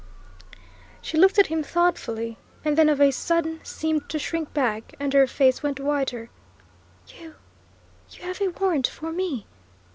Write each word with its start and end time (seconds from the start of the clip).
She 0.99 1.15
looked 1.15 1.37
at 1.37 1.45
him 1.45 1.61
thoughtfully, 1.61 2.39
and 2.65 2.75
then 2.75 2.89
of 2.89 2.99
a 2.99 3.11
sudden 3.11 3.59
seemed 3.63 4.09
to 4.09 4.17
shrink 4.17 4.51
back, 4.51 4.95
and 4.99 5.13
her 5.13 5.27
face 5.27 5.61
went 5.61 5.79
whiter. 5.79 6.31
"You 7.07 7.35
you 8.09 8.23
have 8.23 8.41
a 8.41 8.47
warrant 8.47 8.87
for 8.87 9.11
me!" 9.11 9.45